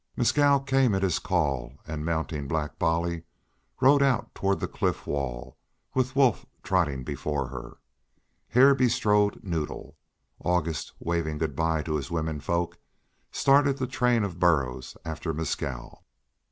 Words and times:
Mescal 0.17 0.59
came 0.61 0.95
at 0.95 1.03
his 1.03 1.19
call 1.19 1.73
and, 1.85 2.03
mounting 2.03 2.47
Black 2.47 2.79
Bolly, 2.79 3.21
rode 3.79 4.01
out 4.01 4.33
toward 4.33 4.59
the 4.59 4.67
cliff 4.67 5.05
wall, 5.05 5.59
with 5.93 6.15
Wolf 6.15 6.43
trotting 6.63 7.03
before 7.03 7.49
her. 7.49 7.77
Hare 8.47 8.73
bestrode 8.73 9.43
Noddle. 9.43 9.95
August, 10.43 10.93
waving 10.99 11.37
good 11.37 11.55
bye 11.55 11.83
to 11.83 11.97
his 11.97 12.09
women 12.09 12.39
folk, 12.39 12.79
started 13.31 13.77
the 13.77 13.85
train 13.85 14.23
of 14.23 14.39
burros 14.39 14.97
after 15.05 15.35
Mescal. 15.35 16.03